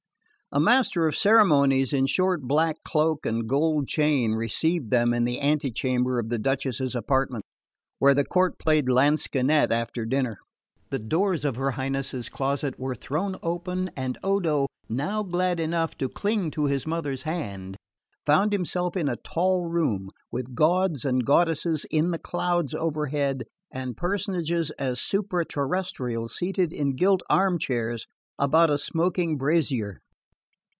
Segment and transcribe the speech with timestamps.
[0.53, 5.39] A master of ceremonies in short black cloak and gold chain received them in the
[5.39, 7.47] antechamber of the Duchess's apartments,
[7.99, 10.39] where the court played lansquenet after dinner;
[10.89, 16.09] the doors of her Highness's closet were thrown open, and Odo, now glad enough to
[16.09, 17.77] cling to his mother's hand,
[18.25, 23.95] found himself in a tall room, with gods and goddesses in the clouds overhead and
[23.95, 28.05] personages as supra terrestrial seated in gilt armchairs
[28.37, 30.01] about a smoking brazier.